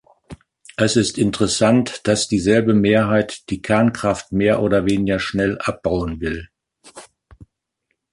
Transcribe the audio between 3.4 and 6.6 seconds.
die Kernkraft mehr oder weniger schnell abbauen will.